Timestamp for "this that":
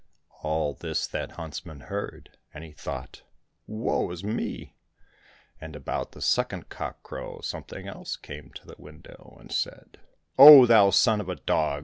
0.73-1.33